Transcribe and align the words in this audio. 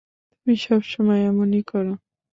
তুমি 0.31 0.55
সবসময় 0.59 1.21
এমনই 1.23 1.63
করো। 1.63 1.93